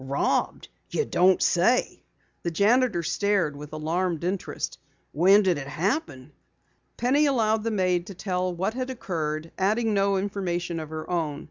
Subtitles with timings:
[0.03, 0.67] "Robbed!
[0.89, 2.01] You don't say!"
[2.41, 4.79] The janitor stared with alarmed interest.
[5.11, 6.31] "When did it happen?"
[6.97, 11.39] Penny allowed the maid to tell what had occurred, adding no information of her own.